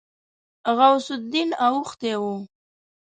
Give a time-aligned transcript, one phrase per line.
[0.77, 2.23] غوث الدين اوښتی و.